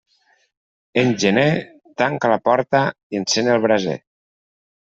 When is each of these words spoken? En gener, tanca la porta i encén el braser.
En 1.01 1.11
gener, 1.23 1.43
tanca 2.03 2.33
la 2.33 2.39
porta 2.51 2.83
i 3.17 3.23
encén 3.23 3.53
el 3.59 3.63
braser. 3.69 3.97